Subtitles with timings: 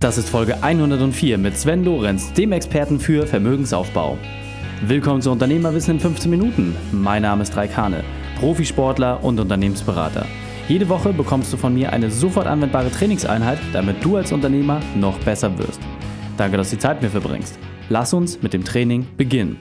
[0.00, 4.16] Das ist Folge 104 mit Sven Lorenz, dem Experten für Vermögensaufbau.
[4.86, 6.74] Willkommen zu Unternehmerwissen in 15 Minuten.
[6.90, 8.02] Mein Name ist Raik Hane,
[8.38, 10.24] Profisportler und Unternehmensberater.
[10.68, 15.18] Jede Woche bekommst du von mir eine sofort anwendbare Trainingseinheit, damit du als Unternehmer noch
[15.18, 15.80] besser wirst.
[16.38, 17.58] Danke, dass du die Zeit mir verbringst.
[17.90, 19.58] Lass uns mit dem Training beginnen.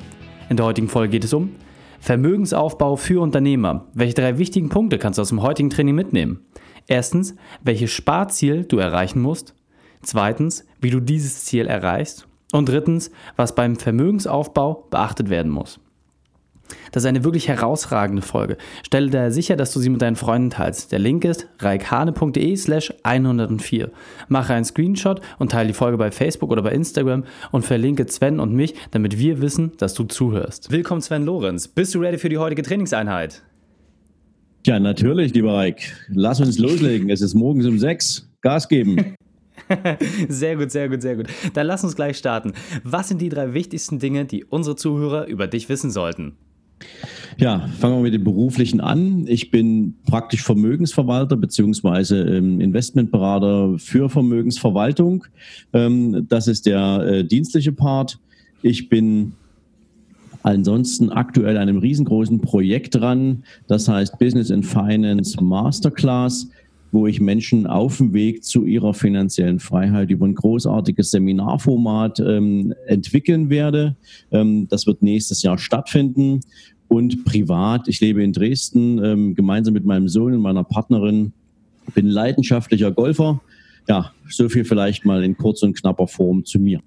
[0.48, 1.52] In der heutigen Folge geht es um
[2.00, 3.88] Vermögensaufbau für Unternehmer.
[3.94, 6.46] Welche drei wichtigen Punkte kannst du aus dem heutigen Training mitnehmen?
[6.88, 9.54] Erstens, welches Sparziel du erreichen musst.
[10.02, 12.28] Zweitens, wie du dieses Ziel erreichst.
[12.52, 15.80] Und drittens, was beim Vermögensaufbau beachtet werden muss.
[16.92, 18.58] Das ist eine wirklich herausragende Folge.
[18.84, 20.92] Stelle daher sicher, dass du sie mit deinen Freunden teilst.
[20.92, 23.92] Der Link ist reikhane.de slash 104.
[24.28, 28.40] Mache einen Screenshot und teile die Folge bei Facebook oder bei Instagram und verlinke Sven
[28.40, 30.72] und mich, damit wir wissen, dass du zuhörst.
[30.72, 31.68] Willkommen Sven Lorenz.
[31.68, 33.44] Bist du ready für die heutige Trainingseinheit?
[34.66, 35.96] Ja, natürlich, lieber Reik.
[36.10, 37.10] Lass uns loslegen.
[37.10, 38.30] Es ist morgens um sechs.
[38.42, 39.16] Gas geben.
[40.30, 41.28] sehr gut, sehr gut, sehr gut.
[41.54, 42.54] Dann lass uns gleich starten.
[42.84, 46.34] Was sind die drei wichtigsten Dinge, die unsere Zuhörer über dich wissen sollten?
[47.38, 49.26] Ja, fangen wir mit dem Beruflichen an.
[49.28, 55.26] Ich bin praktisch Vermögensverwalter beziehungsweise ähm, Investmentberater für Vermögensverwaltung.
[55.74, 58.20] Ähm, das ist der äh, dienstliche Part.
[58.62, 59.34] Ich bin
[60.44, 66.50] ansonsten aktuell an einem riesengroßen Projekt dran, das heißt Business and Finance Masterclass
[66.92, 72.74] wo ich Menschen auf dem Weg zu ihrer finanziellen Freiheit über ein großartiges Seminarformat ähm,
[72.88, 73.96] entwickeln werde.
[74.32, 76.42] Ähm, das wird nächstes Jahr stattfinden.
[76.88, 81.34] Und privat, ich lebe in Dresden ähm, gemeinsam mit meinem Sohn und meiner Partnerin,
[81.94, 83.42] bin leidenschaftlicher Golfer.
[83.88, 86.82] Ja, so viel vielleicht mal in kurz und knapper Form zu mir.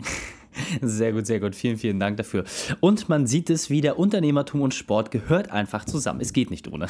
[0.81, 1.55] Sehr gut, sehr gut.
[1.55, 2.45] Vielen, vielen Dank dafür.
[2.81, 6.21] Und man sieht es wieder, Unternehmertum und Sport gehört einfach zusammen.
[6.21, 6.87] Es geht nicht ohne.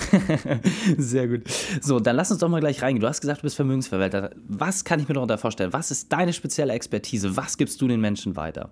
[0.98, 1.42] sehr gut.
[1.80, 3.00] So, dann lass uns doch mal gleich reingehen.
[3.00, 4.30] Du hast gesagt, du bist Vermögensverwalter.
[4.48, 5.72] Was kann ich mir darunter vorstellen?
[5.72, 7.36] Was ist deine spezielle Expertise?
[7.36, 8.70] Was gibst du den Menschen weiter?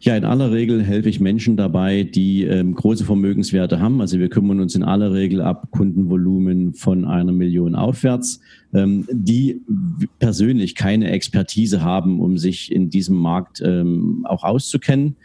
[0.00, 4.00] Ja, in aller Regel helfe ich Menschen dabei, die ähm, große Vermögenswerte haben.
[4.00, 8.40] Also wir kümmern uns in aller Regel ab Kundenvolumen von einer Million aufwärts,
[8.72, 9.60] ähm, die
[10.18, 15.16] persönlich keine Expertise haben, um sich in diesem Markt ähm, auch auszukennen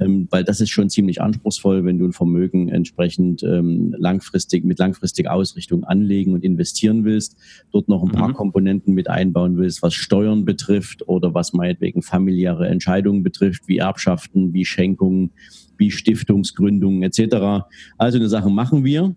[0.00, 4.78] ähm, weil das ist schon ziemlich anspruchsvoll, wenn du ein Vermögen entsprechend ähm, langfristig mit
[4.78, 7.36] langfristiger Ausrichtung anlegen und investieren willst,
[7.70, 8.34] dort noch ein paar mhm.
[8.34, 14.54] Komponenten mit einbauen willst, was Steuern betrifft oder was meinetwegen familiäre Entscheidungen betrifft, wie Erbschaften,
[14.54, 15.30] wie Schenkungen,
[15.76, 17.66] wie Stiftungsgründungen etc.
[17.98, 19.14] Also eine Sache machen wir.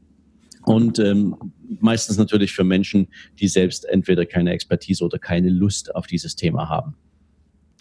[0.66, 1.36] Und ähm,
[1.82, 3.08] meistens natürlich für Menschen,
[3.40, 6.96] die selbst entweder keine Expertise oder keine Lust auf dieses Thema haben.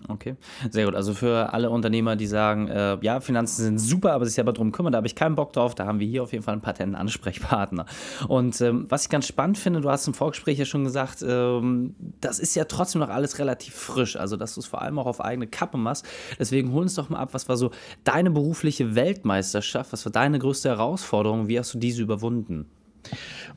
[0.09, 0.37] Okay,
[0.71, 0.95] sehr gut.
[0.95, 4.73] Also für alle Unternehmer, die sagen, äh, ja, Finanzen sind super, aber sich selber drum
[4.73, 6.61] kümmern, da habe ich keinen Bock drauf, da haben wir hier auf jeden Fall einen
[6.61, 7.87] patenten Ansprechpartner.
[8.29, 11.95] Und ähm, was ich ganz spannend finde, du hast im Vorgespräch ja schon gesagt, ähm,
[12.21, 15.07] das ist ja trotzdem noch alles relativ frisch, also dass du es vor allem auch
[15.07, 16.05] auf eigene Kappe machst.
[16.39, 17.71] Deswegen hol uns doch mal ab, was war so
[18.05, 22.67] deine berufliche Weltmeisterschaft, was war deine größte Herausforderung, wie hast du diese überwunden?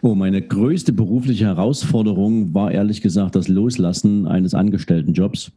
[0.02, 5.52] Oh, meine größte berufliche Herausforderung war ehrlich gesagt das Loslassen eines Angestelltenjobs.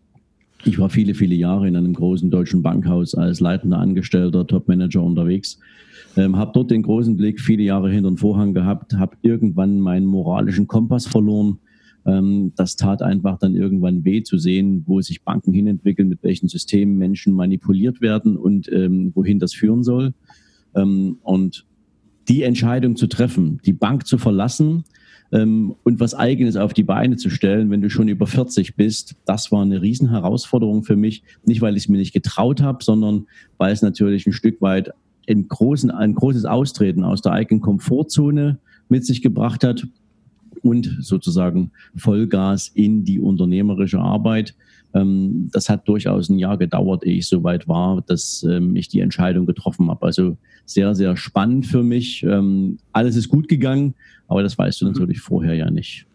[0.69, 5.59] Ich war viele, viele Jahre in einem großen deutschen Bankhaus als leitender Angestellter, Topmanager unterwegs.
[6.15, 10.05] Ähm, habe dort den großen Blick viele Jahre hinter den Vorhang gehabt, habe irgendwann meinen
[10.05, 11.59] moralischen Kompass verloren.
[12.05, 16.49] Ähm, das tat einfach dann irgendwann weh zu sehen, wo sich Banken hinentwickeln, mit welchen
[16.49, 20.13] Systemen Menschen manipuliert werden und ähm, wohin das führen soll.
[20.75, 21.65] Ähm, und
[22.29, 24.85] die Entscheidung zu treffen, die Bank zu verlassen,
[25.31, 29.53] und was Eigenes auf die Beine zu stellen, wenn du schon über 40 bist, das
[29.53, 31.23] war eine Riesenherausforderung für mich.
[31.45, 33.27] Nicht, weil ich es mir nicht getraut habe, sondern
[33.59, 34.93] weil es natürlich ein Stück weit
[35.29, 38.59] ein, großen, ein großes Austreten aus der eigenen Komfortzone
[38.89, 39.87] mit sich gebracht hat
[40.63, 44.55] und sozusagen Vollgas in die unternehmerische Arbeit.
[44.95, 48.89] Ähm, das hat durchaus ein Jahr gedauert, ehe ich so weit war, dass ähm, ich
[48.89, 50.07] die Entscheidung getroffen habe.
[50.07, 52.23] Also sehr, sehr spannend für mich.
[52.23, 53.95] Ähm, alles ist gut gegangen,
[54.27, 54.93] aber das weißt du mhm.
[54.93, 56.08] natürlich vorher ja nicht.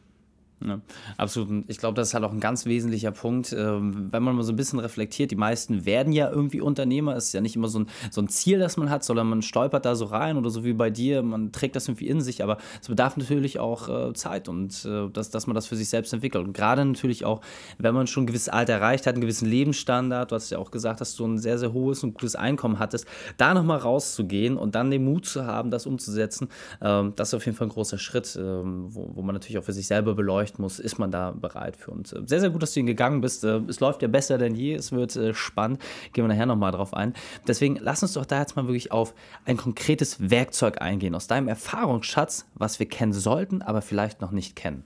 [0.65, 0.79] Ja,
[1.17, 1.65] absolut.
[1.67, 3.53] Ich glaube, das ist halt auch ein ganz wesentlicher Punkt.
[3.53, 7.15] Ähm, wenn man mal so ein bisschen reflektiert, die meisten werden ja irgendwie Unternehmer.
[7.15, 9.41] Es ist ja nicht immer so ein, so ein Ziel, das man hat, sondern man
[9.41, 11.21] stolpert da so rein oder so wie bei dir.
[11.21, 15.09] Man trägt das irgendwie in sich, aber es bedarf natürlich auch äh, Zeit und äh,
[15.09, 16.45] dass, dass man das für sich selbst entwickelt.
[16.45, 17.41] Und gerade natürlich auch,
[17.77, 20.71] wenn man schon ein gewisses Alter erreicht hat, einen gewissen Lebensstandard, du hast ja auch
[20.71, 23.05] gesagt, dass du ein sehr, sehr hohes und gutes Einkommen hattest,
[23.37, 26.47] da nochmal rauszugehen und dann den Mut zu haben, das umzusetzen,
[26.79, 29.63] äh, das ist auf jeden Fall ein großer Schritt, ähm, wo, wo man natürlich auch
[29.63, 31.91] für sich selber beleuchtet erreicht muss, ist man da bereit für.
[31.91, 33.43] Und äh, sehr, sehr gut, dass du ihn gegangen bist.
[33.43, 34.75] Äh, es läuft ja besser denn je.
[34.75, 35.81] Es wird äh, spannend.
[36.13, 37.13] Gehen wir nachher nochmal drauf ein.
[37.47, 39.13] Deswegen lass uns doch da jetzt mal wirklich auf
[39.45, 44.55] ein konkretes Werkzeug eingehen aus deinem Erfahrungsschatz, was wir kennen sollten, aber vielleicht noch nicht
[44.55, 44.83] kennen.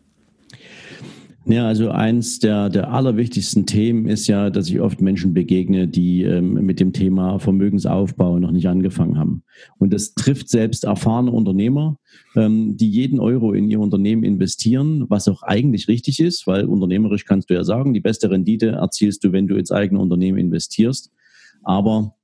[1.49, 6.23] Ja, also eins der, der allerwichtigsten Themen ist ja, dass ich oft Menschen begegne, die
[6.23, 9.43] ähm, mit dem Thema Vermögensaufbau noch nicht angefangen haben.
[9.77, 11.99] Und das trifft selbst erfahrene Unternehmer,
[12.35, 17.23] ähm, die jeden Euro in ihr Unternehmen investieren, was auch eigentlich richtig ist, weil unternehmerisch
[17.23, 21.13] kannst du ja sagen, die beste Rendite erzielst du, wenn du ins eigene Unternehmen investierst.
[21.63, 22.17] Aber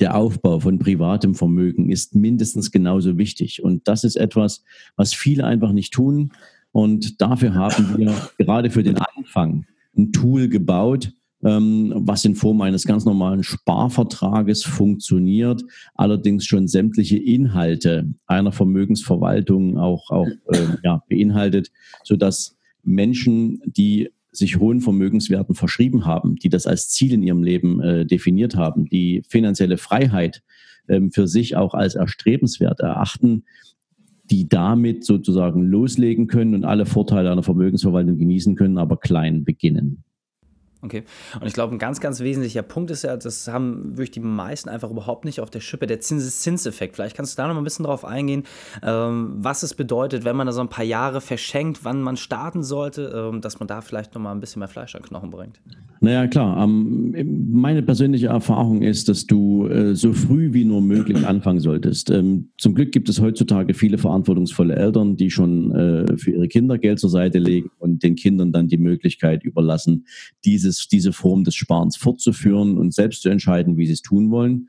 [0.00, 3.62] der Aufbau von privatem Vermögen ist mindestens genauso wichtig.
[3.62, 4.64] Und das ist etwas,
[4.96, 6.32] was viele einfach nicht tun.
[6.74, 9.64] Und dafür haben wir gerade für den Anfang
[9.96, 11.12] ein Tool gebaut,
[11.44, 15.62] ähm, was in Form eines ganz normalen Sparvertrages funktioniert,
[15.94, 21.70] allerdings schon sämtliche Inhalte einer Vermögensverwaltung auch, auch äh, ja, beinhaltet,
[22.02, 27.80] sodass Menschen, die sich hohen Vermögenswerten verschrieben haben, die das als Ziel in ihrem Leben
[27.82, 30.42] äh, definiert haben, die finanzielle Freiheit
[30.88, 33.44] ähm, für sich auch als erstrebenswert erachten,
[34.30, 40.04] die damit sozusagen loslegen können und alle Vorteile einer Vermögensverwaltung genießen können, aber klein beginnen.
[40.84, 41.02] Okay.
[41.40, 44.68] Und ich glaube, ein ganz, ganz wesentlicher Punkt ist ja, das haben wirklich die meisten
[44.68, 46.96] einfach überhaupt nicht auf der Schippe, der Zinseszinseffekt.
[46.96, 48.44] Vielleicht kannst du da noch mal ein bisschen drauf eingehen,
[48.82, 52.62] ähm, was es bedeutet, wenn man da so ein paar Jahre verschenkt, wann man starten
[52.62, 55.58] sollte, ähm, dass man da vielleicht noch mal ein bisschen mehr Fleisch an Knochen bringt.
[56.04, 56.62] Naja, klar.
[56.62, 57.14] Ähm,
[57.50, 62.10] meine persönliche Erfahrung ist, dass du äh, so früh wie nur möglich anfangen solltest.
[62.10, 66.78] Ähm, zum Glück gibt es heutzutage viele verantwortungsvolle Eltern, die schon äh, für ihre Kinder
[66.78, 70.06] Geld zur Seite legen und den Kindern dann die Möglichkeit überlassen,
[70.44, 74.30] dieses dieses, diese Form des Sparens fortzuführen und selbst zu entscheiden, wie sie es tun
[74.30, 74.68] wollen.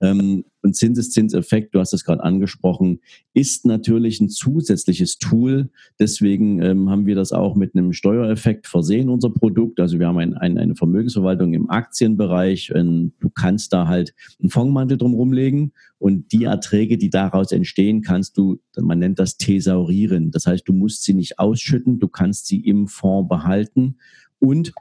[0.00, 3.00] Ähm, und Zinseszinseffekt, du hast es gerade angesprochen,
[3.34, 5.70] ist natürlich ein zusätzliches Tool.
[5.98, 9.80] Deswegen ähm, haben wir das auch mit einem Steuereffekt versehen, unser Produkt.
[9.80, 12.74] Also wir haben ein, ein, eine Vermögensverwaltung im Aktienbereich.
[12.74, 18.02] Und du kannst da halt einen Fondmantel drum rumlegen und die Erträge, die daraus entstehen,
[18.02, 20.30] kannst du, man nennt das thesaurieren.
[20.30, 23.96] Das heißt, du musst sie nicht ausschütten, du kannst sie im Fonds behalten
[24.38, 24.72] und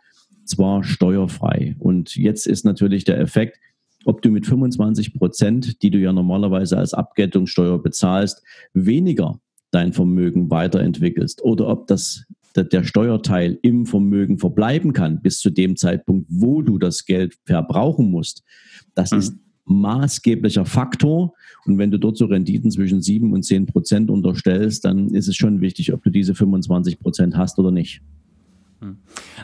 [0.46, 1.76] zwar steuerfrei.
[1.80, 3.60] Und jetzt ist natürlich der Effekt,
[4.06, 8.42] ob du mit 25 Prozent, die du ja normalerweise als Abgeltungssteuer bezahlst,
[8.74, 9.40] weniger
[9.72, 12.26] dein Vermögen weiterentwickelst oder ob das
[12.56, 18.10] der Steuerteil im Vermögen verbleiben kann bis zu dem Zeitpunkt, wo du das Geld verbrauchen
[18.10, 18.44] musst.
[18.94, 19.18] Das mhm.
[19.18, 19.36] ist
[19.66, 21.34] maßgeblicher Faktor.
[21.66, 25.36] Und wenn du dort so Renditen zwischen 7 und 10 Prozent unterstellst, dann ist es
[25.36, 28.02] schon wichtig, ob du diese 25 Prozent hast oder nicht.
[28.86, 28.98] Hm.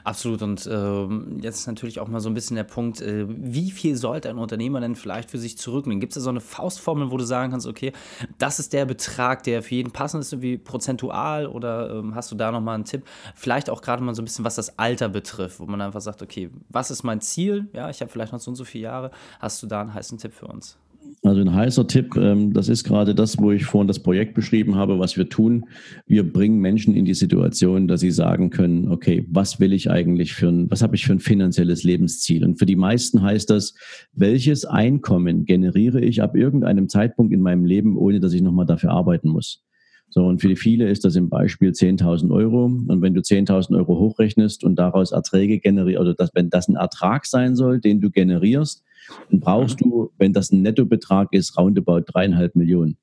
[0.03, 0.43] Absolut.
[0.43, 3.95] Und ähm, jetzt ist natürlich auch mal so ein bisschen der Punkt, äh, wie viel
[3.95, 5.99] sollte ein Unternehmer denn vielleicht für sich zurücknehmen?
[5.99, 7.91] Gibt es da so eine Faustformel, wo du sagen kannst, okay,
[8.37, 11.47] das ist der Betrag, der für jeden passend ist, irgendwie prozentual?
[11.47, 13.03] Oder ähm, hast du da nochmal einen Tipp?
[13.35, 16.21] Vielleicht auch gerade mal so ein bisschen, was das Alter betrifft, wo man einfach sagt,
[16.21, 17.67] okay, was ist mein Ziel?
[17.73, 19.11] Ja, ich habe vielleicht noch so und so viele Jahre.
[19.39, 20.77] Hast du da einen heißen Tipp für uns?
[21.23, 24.73] Also ein heißer Tipp, ähm, das ist gerade das, wo ich vorhin das Projekt beschrieben
[24.75, 25.65] habe, was wir tun.
[26.07, 30.33] Wir bringen Menschen in die Situation, dass sie sagen können, okay, was will ich eigentlich
[30.33, 32.43] für ein, was habe ich für ein finanzielles Lebensziel?
[32.43, 33.75] Und für die meisten heißt das,
[34.13, 38.89] welches Einkommen generiere ich ab irgendeinem Zeitpunkt in meinem Leben, ohne dass ich nochmal dafür
[38.89, 39.63] arbeiten muss?
[40.09, 42.65] So, und für viele ist das im Beispiel 10.000 Euro.
[42.65, 46.75] Und wenn du 10.000 Euro hochrechnest und daraus Erträge generierst, oder das, wenn das ein
[46.75, 48.83] Ertrag sein soll, den du generierst,
[49.29, 49.89] dann brauchst mhm.
[49.89, 52.97] du, wenn das ein Nettobetrag ist, roundabout dreieinhalb Millionen.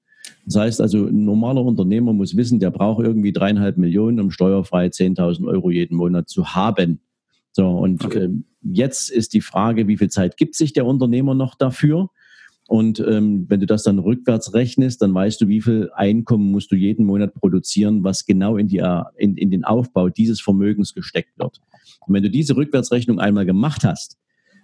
[0.45, 4.87] Das heißt also, ein normaler Unternehmer muss wissen, der braucht irgendwie dreieinhalb Millionen, um steuerfrei
[4.87, 7.01] 10.000 Euro jeden Monat zu haben.
[7.53, 8.25] So, und okay.
[8.25, 8.31] äh,
[8.63, 12.11] jetzt ist die Frage, wie viel Zeit gibt sich der Unternehmer noch dafür?
[12.69, 16.71] Und ähm, wenn du das dann rückwärts rechnest, dann weißt du, wie viel Einkommen musst
[16.71, 18.83] du jeden Monat produzieren, was genau in, die,
[19.17, 21.63] in, in den Aufbau dieses Vermögens gesteckt wird.
[22.07, 24.19] Und wenn du diese Rückwärtsrechnung einmal gemacht hast,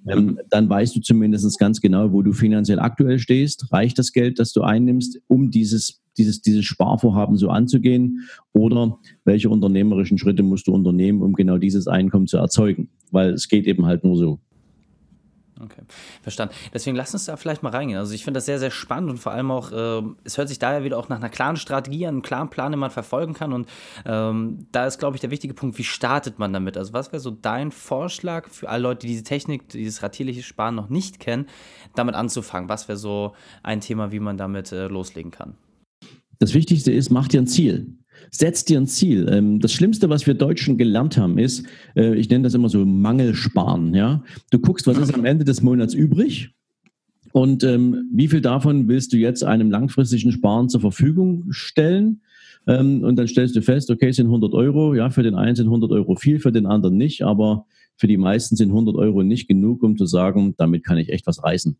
[0.06, 3.72] ähm, dann weißt du zumindest ganz genau, wo du finanziell aktuell stehst.
[3.72, 8.20] Reicht das Geld, das du einnimmst, um dieses, dieses, dieses Sparvorhaben so anzugehen?
[8.52, 12.90] Oder welche unternehmerischen Schritte musst du unternehmen, um genau dieses Einkommen zu erzeugen?
[13.10, 14.38] Weil es geht eben halt nur so.
[15.60, 15.82] Okay,
[16.22, 16.52] verstanden.
[16.72, 17.98] Deswegen lass uns da vielleicht mal reingehen.
[17.98, 20.58] Also ich finde das sehr, sehr spannend und vor allem auch, äh, es hört sich
[20.58, 23.52] daher wieder auch nach einer klaren Strategie an, einem klaren Plan, den man verfolgen kann.
[23.52, 23.68] Und
[24.04, 26.76] ähm, da ist, glaube ich, der wichtige Punkt, wie startet man damit?
[26.76, 30.74] Also was wäre so dein Vorschlag für alle Leute, die diese Technik, dieses ratierliche Sparen
[30.74, 31.46] noch nicht kennen,
[31.94, 32.68] damit anzufangen?
[32.68, 35.54] Was wäre so ein Thema, wie man damit äh, loslegen kann?
[36.40, 37.96] Das Wichtigste ist, mach dir ein Ziel.
[38.30, 39.28] Setz dir ein Ziel.
[39.30, 41.64] Ähm, das Schlimmste, was wir Deutschen gelernt haben, ist,
[41.96, 43.94] äh, ich nenne das immer so Mangelsparen.
[43.94, 44.22] Ja?
[44.50, 46.54] Du guckst, was ist am Ende des Monats übrig
[47.34, 52.20] und ähm, wie viel davon willst du jetzt einem langfristigen Sparen zur Verfügung stellen?
[52.68, 54.94] Ähm, und dann stellst du fest, okay, es sind 100 Euro.
[54.94, 57.22] Ja, für den einen sind 100 Euro viel, für den anderen nicht.
[57.22, 57.66] Aber
[57.96, 61.26] für die meisten sind 100 Euro nicht genug, um zu sagen, damit kann ich echt
[61.26, 61.76] was reißen.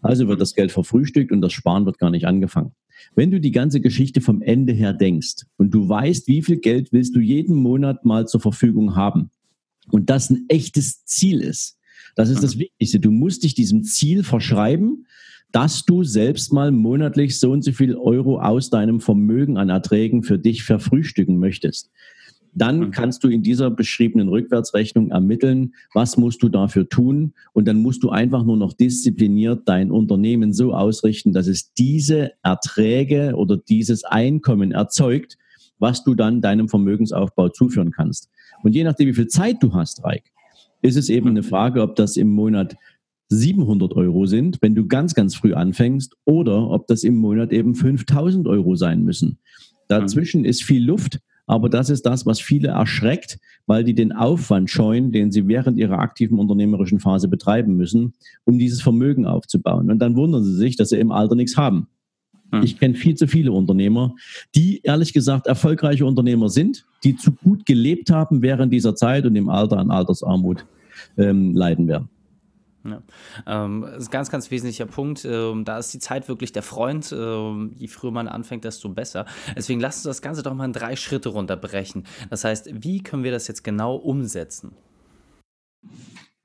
[0.00, 2.72] Also wird das Geld verfrühstückt und das Sparen wird gar nicht angefangen.
[3.14, 6.92] Wenn du die ganze Geschichte vom Ende her denkst und du weißt, wie viel Geld
[6.92, 9.30] willst du jeden Monat mal zur Verfügung haben
[9.90, 11.78] und das ein echtes Ziel ist,
[12.16, 12.58] das ist das.
[12.58, 12.98] Wichtigste.
[12.98, 15.06] Du musst dich diesem Ziel verschreiben,
[15.52, 20.22] dass du selbst mal monatlich so und so viel Euro aus deinem Vermögen an Erträgen
[20.22, 21.90] für dich verfrühstücken möchtest
[22.58, 22.90] dann mhm.
[22.90, 27.32] kannst du in dieser beschriebenen Rückwärtsrechnung ermitteln, was musst du dafür tun.
[27.52, 32.32] Und dann musst du einfach nur noch diszipliniert dein Unternehmen so ausrichten, dass es diese
[32.42, 35.38] Erträge oder dieses Einkommen erzeugt,
[35.78, 38.28] was du dann deinem Vermögensaufbau zuführen kannst.
[38.62, 40.24] Und je nachdem, wie viel Zeit du hast, Reik,
[40.82, 42.76] ist es eben eine Frage, ob das im Monat
[43.30, 47.74] 700 Euro sind, wenn du ganz, ganz früh anfängst, oder ob das im Monat eben
[47.74, 49.38] 5000 Euro sein müssen.
[49.88, 51.20] Dazwischen ist viel Luft.
[51.48, 55.78] Aber das ist das, was viele erschreckt, weil die den Aufwand scheuen, den sie während
[55.78, 58.12] ihrer aktiven unternehmerischen Phase betreiben müssen,
[58.44, 59.90] um dieses Vermögen aufzubauen.
[59.90, 61.88] Und dann wundern sie sich, dass sie im Alter nichts haben.
[62.52, 62.62] Hm.
[62.62, 64.14] Ich kenne viel zu viele Unternehmer,
[64.54, 69.34] die ehrlich gesagt erfolgreiche Unternehmer sind, die zu gut gelebt haben während dieser Zeit und
[69.34, 70.66] im Alter an Altersarmut
[71.16, 72.10] ähm, leiden werden.
[72.90, 73.64] Ja.
[73.64, 75.24] Ähm, das ist ein ganz, ganz wesentlicher Punkt.
[75.24, 77.14] Ähm, da ist die Zeit wirklich der Freund.
[77.16, 79.26] Ähm, je früher man anfängt, desto besser.
[79.56, 82.04] Deswegen lasst uns das Ganze doch mal in drei Schritte runterbrechen.
[82.30, 84.72] Das heißt, wie können wir das jetzt genau umsetzen?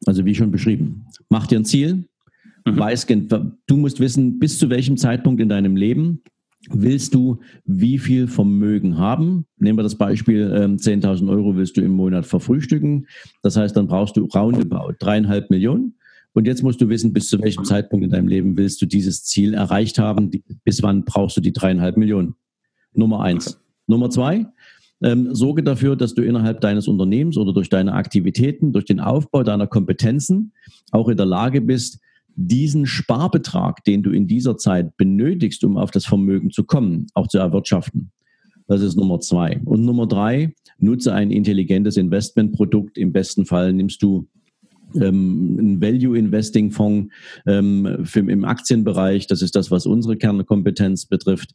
[0.05, 2.05] Also wie schon beschrieben, mach dir ein Ziel.
[2.65, 2.79] Mhm.
[2.79, 6.21] Weiß, du musst wissen, bis zu welchem Zeitpunkt in deinem Leben
[6.69, 9.45] willst du wie viel Vermögen haben?
[9.57, 13.07] Nehmen wir das Beispiel, 10.000 ähm, Euro willst du im Monat verfrühstücken.
[13.41, 15.95] Das heißt, dann brauchst du roundabout dreieinhalb Millionen.
[16.33, 19.23] Und jetzt musst du wissen, bis zu welchem Zeitpunkt in deinem Leben willst du dieses
[19.23, 20.31] Ziel erreicht haben?
[20.63, 22.35] Bis wann brauchst du die dreieinhalb Millionen?
[22.93, 23.59] Nummer eins.
[23.87, 24.45] Nummer zwei,
[25.01, 29.43] ähm, sorge dafür, dass du innerhalb deines Unternehmens oder durch deine Aktivitäten, durch den Aufbau
[29.43, 30.53] deiner Kompetenzen
[30.91, 31.99] auch in der Lage bist,
[32.35, 37.27] diesen Sparbetrag, den du in dieser Zeit benötigst, um auf das Vermögen zu kommen, auch
[37.27, 38.11] zu erwirtschaften.
[38.67, 39.59] Das ist Nummer zwei.
[39.65, 42.97] Und Nummer drei, nutze ein intelligentes Investmentprodukt.
[42.97, 44.27] Im besten Fall nimmst du
[44.95, 47.13] ähm, ein Value Investing Fonds
[47.45, 49.27] ähm, für, im Aktienbereich.
[49.27, 51.51] Das ist das, was unsere Kernkompetenz betrifft,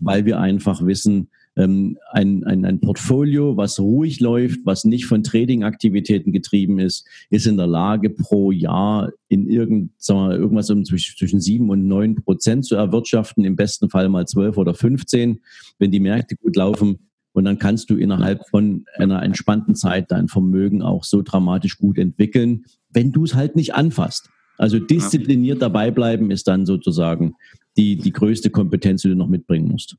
[0.00, 5.22] weil wir einfach wissen, ähm, ein, ein, ein Portfolio, was ruhig läuft, was nicht von
[5.22, 10.84] Trading-Aktivitäten getrieben ist, ist in der Lage, pro Jahr in irgend, sagen wir, irgendwas um
[10.84, 15.40] zwischen, zwischen sieben und neun Prozent zu erwirtschaften, im besten Fall mal zwölf oder 15.
[15.78, 20.28] Wenn die Märkte gut laufen, und dann kannst du innerhalb von einer entspannten Zeit dein
[20.28, 24.28] Vermögen auch so dramatisch gut entwickeln, wenn du es halt nicht anfasst.
[24.58, 27.34] Also diszipliniert dabei bleiben ist dann sozusagen
[27.76, 29.96] die, die größte Kompetenz, die du noch mitbringen musst.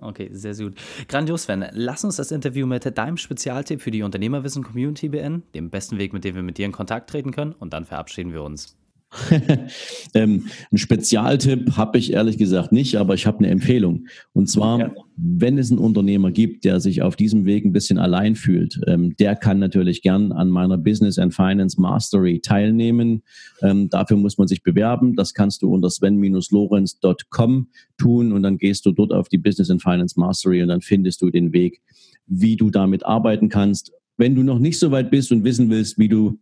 [0.00, 0.78] Okay, sehr, sehr gut.
[1.08, 1.66] Grandios, Sven.
[1.72, 6.22] Lass uns das Interview mit deinem Spezialtipp für die Unternehmerwissen-Community beenden, dem besten Weg, mit
[6.22, 7.52] dem wir mit dir in Kontakt treten können.
[7.52, 8.76] Und dann verabschieden wir uns.
[10.14, 14.06] ähm, ein Spezialtipp habe ich ehrlich gesagt nicht, aber ich habe eine Empfehlung.
[14.32, 14.94] Und zwar, ja.
[15.16, 19.16] wenn es einen Unternehmer gibt, der sich auf diesem Weg ein bisschen allein fühlt, ähm,
[19.16, 23.22] der kann natürlich gern an meiner Business and Finance Mastery teilnehmen.
[23.62, 25.16] Ähm, dafür muss man sich bewerben.
[25.16, 29.82] Das kannst du unter sven-lorenz.com tun und dann gehst du dort auf die Business and
[29.82, 31.80] Finance Mastery und dann findest du den Weg,
[32.26, 33.92] wie du damit arbeiten kannst.
[34.18, 36.38] Wenn du noch nicht so weit bist und wissen willst, wie du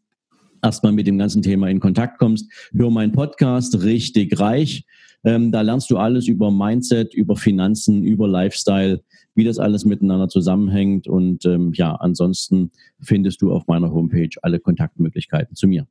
[0.63, 4.85] erstmal mit dem ganzen Thema in Kontakt kommst, hör meinen Podcast richtig reich.
[5.25, 9.03] Ähm, da lernst du alles über Mindset, über Finanzen, über Lifestyle,
[9.35, 11.09] wie das alles miteinander zusammenhängt.
[11.09, 12.71] Und ähm, ja, ansonsten
[13.01, 15.87] findest du auf meiner Homepage alle Kontaktmöglichkeiten zu mir.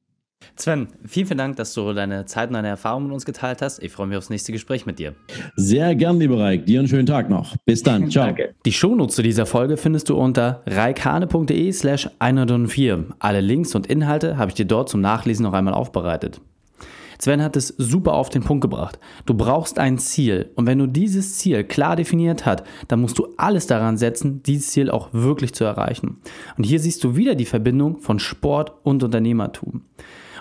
[0.56, 3.82] Sven, vielen, vielen Dank, dass du deine Zeit und deine Erfahrungen mit uns geteilt hast.
[3.82, 5.14] Ich freue mich aufs nächste Gespräch mit dir.
[5.56, 6.66] Sehr gern, lieber Reik.
[6.66, 7.56] Dir einen schönen Tag noch.
[7.66, 8.10] Bis dann.
[8.12, 8.26] Ciao.
[8.26, 8.56] Danke.
[8.66, 13.06] Die Shownotes zu dieser Folge findest du unter reikane.de slash 104.
[13.20, 16.42] Alle Links und Inhalte habe ich dir dort zum Nachlesen noch einmal aufbereitet.
[17.20, 19.00] Sven hat es super auf den Punkt gebracht.
[19.26, 23.28] Du brauchst ein Ziel und wenn du dieses Ziel klar definiert hast, dann musst du
[23.38, 26.18] alles daran setzen, dieses Ziel auch wirklich zu erreichen.
[26.58, 29.82] Und hier siehst du wieder die Verbindung von Sport und Unternehmertum.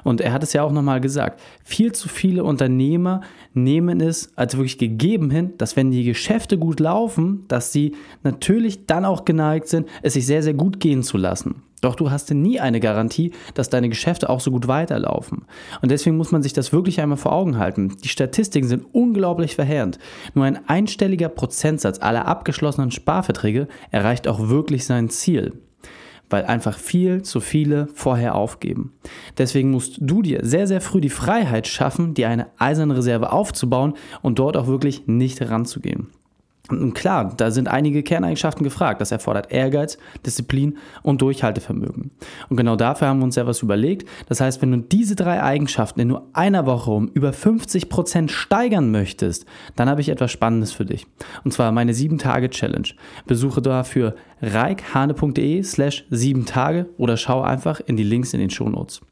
[0.04, 3.22] Und er hat es ja auch nochmal gesagt, viel zu viele Unternehmer
[3.54, 8.86] nehmen es als wirklich gegeben hin, dass wenn die Geschäfte gut laufen, dass sie natürlich
[8.86, 11.62] dann auch geneigt sind, es sich sehr, sehr gut gehen zu lassen.
[11.80, 15.44] Doch du hast nie eine Garantie, dass deine Geschäfte auch so gut weiterlaufen.
[15.82, 17.94] Und deswegen muss man sich das wirklich einmal vor Augen halten.
[18.02, 19.98] Die Statistiken sind unglaublich verheerend.
[20.32, 25.52] Nur ein einstelliger Prozentsatz aller abgeschlossenen Sparverträge erreicht auch wirklich sein Ziel
[26.30, 28.92] weil einfach viel zu viele vorher aufgeben.
[29.38, 33.94] Deswegen musst du dir sehr, sehr früh die Freiheit schaffen, dir eine eiserne Reserve aufzubauen
[34.22, 36.08] und dort auch wirklich nicht ranzugehen.
[36.70, 39.02] Und klar, da sind einige Kerneigenschaften gefragt.
[39.02, 42.10] Das erfordert Ehrgeiz, Disziplin und Durchhaltevermögen.
[42.48, 44.08] Und genau dafür haben wir uns ja was überlegt.
[44.28, 48.30] Das heißt, wenn du diese drei Eigenschaften in nur einer Woche um über 50 Prozent
[48.30, 49.44] steigern möchtest,
[49.76, 51.06] dann habe ich etwas Spannendes für dich.
[51.44, 52.88] Und zwar meine 7-Tage-Challenge.
[53.26, 59.02] Besuche dafür reikhane.de slash 7 Tage oder schau einfach in die Links in den Shownotes.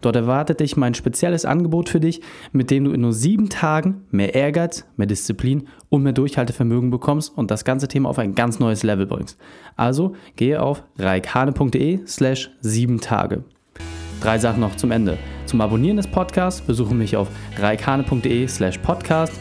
[0.00, 2.20] Dort erwartet dich mein spezielles Angebot für dich,
[2.52, 7.36] mit dem du in nur sieben Tagen mehr Ehrgeiz, mehr Disziplin und mehr Durchhaltevermögen bekommst
[7.36, 9.38] und das ganze Thema auf ein ganz neues Level bringst.
[9.76, 13.44] Also gehe auf reikhane.de slash sieben Tage.
[14.20, 15.16] Drei Sachen noch zum Ende.
[15.46, 19.38] Zum Abonnieren des Podcasts besuche mich auf reikhane.de slash podcast.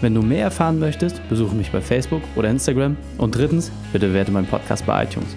[0.00, 2.96] Wenn du mehr erfahren möchtest, besuche mich bei Facebook oder Instagram.
[3.18, 5.36] Und drittens, bitte bewerte meinen Podcast bei iTunes.